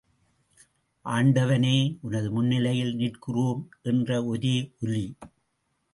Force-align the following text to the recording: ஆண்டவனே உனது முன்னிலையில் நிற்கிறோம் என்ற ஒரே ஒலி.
ஆண்டவனே 1.05 1.75
உனது 2.01 2.31
முன்னிலையில் 2.31 2.95
நிற்கிறோம் 2.95 3.61
என்ற 3.81 4.25
ஒரே 4.25 4.55
ஒலி. 4.79 5.05